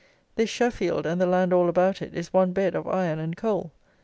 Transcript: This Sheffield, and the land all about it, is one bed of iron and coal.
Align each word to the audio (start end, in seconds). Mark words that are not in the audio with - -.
This 0.35 0.49
Sheffield, 0.49 1.05
and 1.05 1.21
the 1.21 1.27
land 1.27 1.53
all 1.53 1.69
about 1.69 2.01
it, 2.01 2.15
is 2.15 2.33
one 2.33 2.53
bed 2.53 2.73
of 2.73 2.87
iron 2.87 3.19
and 3.19 3.37
coal. 3.37 3.71